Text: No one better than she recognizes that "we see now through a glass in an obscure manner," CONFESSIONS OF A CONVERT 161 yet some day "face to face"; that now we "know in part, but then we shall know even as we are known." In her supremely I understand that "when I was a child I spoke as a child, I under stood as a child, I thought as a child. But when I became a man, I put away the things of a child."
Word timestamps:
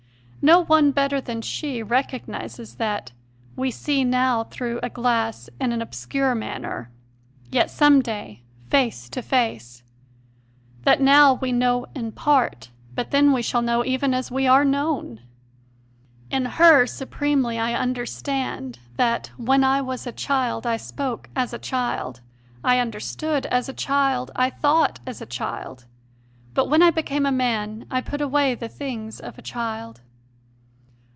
No 0.43 0.63
one 0.63 0.89
better 0.91 1.21
than 1.21 1.43
she 1.43 1.83
recognizes 1.83 2.77
that 2.77 3.11
"we 3.55 3.69
see 3.69 4.03
now 4.03 4.45
through 4.45 4.79
a 4.81 4.89
glass 4.89 5.51
in 5.59 5.71
an 5.71 5.83
obscure 5.83 6.33
manner," 6.33 6.89
CONFESSIONS 7.51 7.73
OF 7.73 7.83
A 7.83 7.85
CONVERT 7.85 8.09
161 8.11 8.31
yet 8.31 8.31
some 8.31 8.31
day 8.31 8.41
"face 8.71 9.09
to 9.09 9.21
face"; 9.21 9.83
that 10.81 10.99
now 10.99 11.35
we 11.35 11.51
"know 11.51 11.85
in 11.93 12.11
part, 12.11 12.71
but 12.95 13.11
then 13.11 13.31
we 13.31 13.43
shall 13.43 13.61
know 13.61 13.85
even 13.85 14.15
as 14.15 14.31
we 14.31 14.47
are 14.47 14.65
known." 14.65 15.21
In 16.31 16.45
her 16.45 16.87
supremely 16.87 17.59
I 17.59 17.75
understand 17.75 18.79
that 18.97 19.29
"when 19.37 19.63
I 19.63 19.81
was 19.83 20.07
a 20.07 20.11
child 20.11 20.65
I 20.65 20.77
spoke 20.77 21.29
as 21.35 21.53
a 21.53 21.59
child, 21.59 22.21
I 22.63 22.79
under 22.79 22.99
stood 22.99 23.45
as 23.45 23.69
a 23.69 23.73
child, 23.73 24.31
I 24.35 24.49
thought 24.49 25.01
as 25.05 25.21
a 25.21 25.27
child. 25.27 25.85
But 26.55 26.67
when 26.67 26.81
I 26.81 26.89
became 26.89 27.27
a 27.27 27.31
man, 27.31 27.85
I 27.91 28.01
put 28.01 28.21
away 28.21 28.55
the 28.55 28.69
things 28.69 29.19
of 29.19 29.37
a 29.37 29.43
child." 29.43 30.01